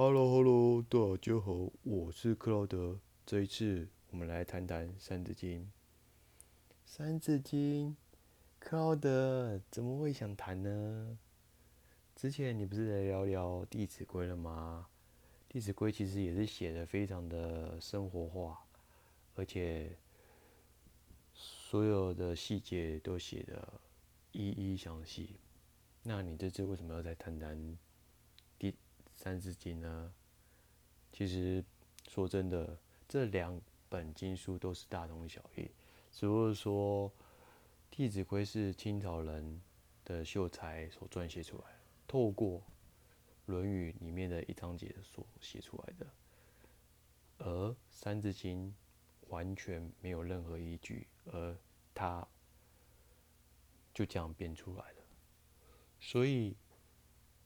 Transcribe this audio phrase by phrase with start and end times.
[0.00, 3.00] Hello Hello，大家好，我是克劳德。
[3.26, 5.62] 这一次我们来谈谈《三字经》。
[6.84, 7.90] 《三字经》，
[8.60, 11.18] 克劳德怎么会想谈呢？
[12.14, 14.86] 之前你不是来聊聊《弟子规》了吗？
[15.52, 18.64] 《弟子规》其实也是写的非常的生活化，
[19.34, 19.98] 而且
[21.34, 23.80] 所有的细节都写的
[24.30, 25.40] 一一详细。
[26.04, 27.76] 那你这次为什么要再谈谈？
[29.20, 30.14] 三字经呢，
[31.12, 31.64] 其实
[32.08, 35.68] 说真的，这两本经书都是大同小异，
[36.12, 37.10] 只不过说
[37.90, 39.60] 《弟子规》是清朝人
[40.04, 41.64] 的秀才所撰写出来，
[42.06, 42.60] 透过
[43.46, 46.06] 《论语》里面的一章节所写出来的，
[47.38, 48.72] 而《三字经》
[49.30, 51.58] 完全没有任何依据，而
[51.92, 52.24] 他
[53.92, 55.02] 就这样编出来了，
[55.98, 56.54] 所以。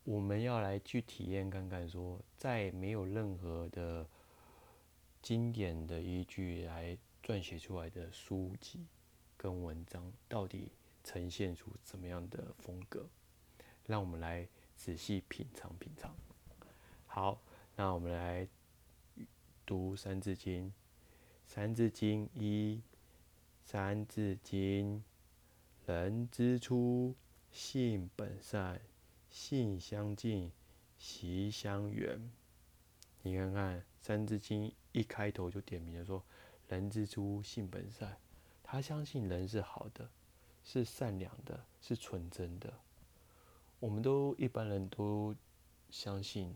[0.04, 4.04] 我们要来去体验看看，说在没有任何的
[5.20, 8.84] 经典的依据来撰写出来的书籍
[9.36, 10.72] 跟文章，到底
[11.04, 13.08] 呈现出怎么样的风格？
[13.86, 16.12] 让我们来仔细品尝品尝。
[17.06, 17.40] 好，
[17.76, 18.48] 那我们来
[19.64, 20.64] 读《三字经》。
[21.46, 22.76] 《三字经》一，
[23.62, 24.98] 《三字经》，
[25.86, 27.14] 人之初，
[27.52, 28.80] 性本善。
[29.32, 30.52] 性相近，
[30.98, 32.30] 习相远。
[33.22, 36.22] 你看看《三字经》一开头就点明了说
[36.68, 38.18] ：“人之初，性本善。”
[38.62, 40.10] 他相信人是好的，
[40.62, 42.80] 是善良的，是纯真的。
[43.80, 45.34] 我们都一般人都
[45.88, 46.54] 相信，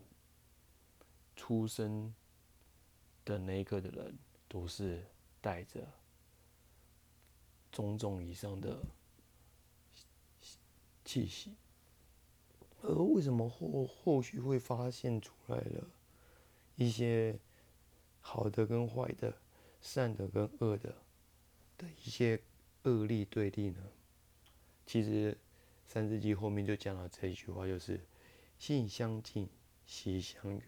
[1.34, 2.14] 出生
[3.24, 4.18] 的那一刻的人
[4.48, 5.02] 都是
[5.40, 5.88] 带着
[7.72, 8.84] 种种以上的
[11.06, 11.55] 气息。
[12.87, 15.91] 而为什么后后续会发现出来了
[16.77, 17.37] 一些
[18.20, 19.34] 好的跟坏的、
[19.81, 20.95] 善的跟恶的
[21.77, 22.41] 的一些
[22.85, 23.83] 恶力对立呢？
[24.86, 25.33] 其实
[25.86, 28.01] 《三字经》后面就讲了这一句话，就是
[28.57, 29.48] “性相近，
[29.85, 30.63] 习相远”。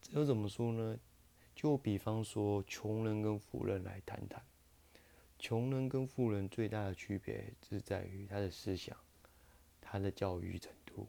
[0.00, 0.98] 这又怎么说呢？
[1.54, 4.42] 就比方说，穷人跟富人来谈谈，
[5.38, 8.96] 穷人跟富人最大的区别是在于他的思想。
[9.88, 11.06] 他的教育程度，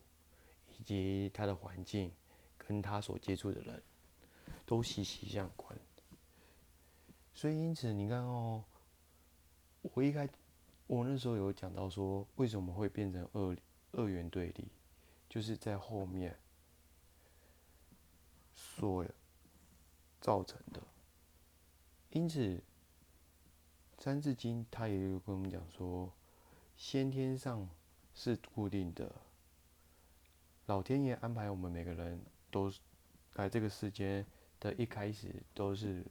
[0.77, 2.11] 以及他的环境，
[2.59, 3.81] 跟他所接触的人，
[4.67, 5.75] 都息息相关。
[7.33, 8.63] 所以，因此你看哦，
[9.81, 10.29] 我一开，
[10.85, 13.57] 我那时候有讲到说，为什么会变成二
[13.93, 14.67] 二元对立，
[15.27, 16.37] 就是在后面
[18.53, 19.03] 所
[20.21, 20.83] 造成的。
[22.11, 22.57] 因此，
[23.97, 26.13] 《三字经》它也有跟我们讲说，
[26.75, 27.67] 先天上。
[28.19, 29.13] 是固定的，
[30.65, 32.19] 老天爷安排我们每个人
[32.49, 32.73] 都
[33.35, 34.25] 来这个世间
[34.59, 36.03] 的一开始都是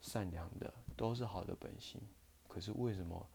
[0.00, 2.00] 善良的，都是好的本性。
[2.46, 3.28] 可是为什么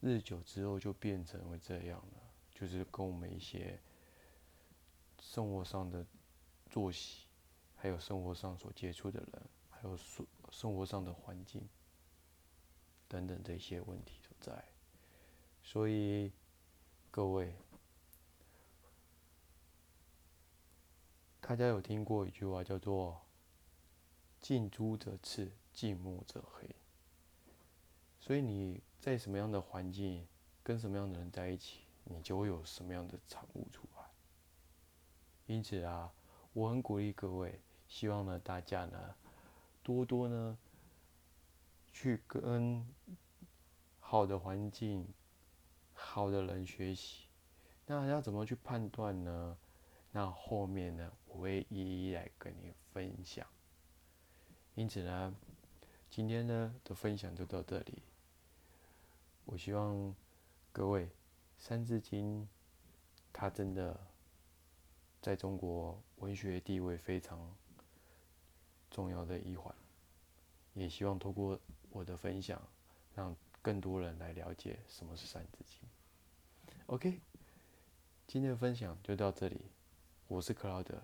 [0.00, 2.22] 日久之后就变成为这样了？
[2.50, 3.78] 就是跟我们一些
[5.20, 6.04] 生活上的
[6.68, 7.28] 作息，
[7.76, 11.62] 还有生活上所接触的人，还有生生活上的环境
[13.06, 14.64] 等等这些问题所在，
[15.62, 16.32] 所以。
[17.10, 17.56] 各位，
[21.40, 23.22] 大家有听过一句话叫做
[24.38, 26.76] “近朱者赤，近墨者黑”。
[28.20, 30.28] 所以你在什么样的环境，
[30.62, 34.04] 跟什么样的人在一起，你就会有什么样的产物出来。
[35.46, 36.12] 因此啊，
[36.52, 39.16] 我很鼓励各位，希望呢大家呢
[39.82, 40.56] 多多呢
[41.90, 42.86] 去跟
[43.98, 45.08] 好的环境。
[46.10, 47.26] 好的人学习，
[47.86, 49.56] 那要怎么去判断呢？
[50.10, 53.46] 那后面呢，我会一一来跟你分享。
[54.74, 55.36] 因此呢，
[56.10, 58.02] 今天呢的分享就到这里。
[59.44, 60.14] 我希望
[60.72, 61.06] 各位
[61.58, 62.42] 《三字经》
[63.30, 64.00] 它真的
[65.20, 67.54] 在中国文学地位非常
[68.90, 69.74] 重要的一环，
[70.72, 72.60] 也希望透过我的分享，
[73.14, 73.36] 让。
[73.60, 75.80] 更多人来了解什么是三字经。
[76.88, 77.20] OK，
[78.26, 79.60] 今天的分享就到这里，
[80.26, 81.02] 我是克劳德，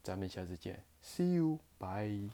[0.00, 2.30] 咱们下次见，See you，bye。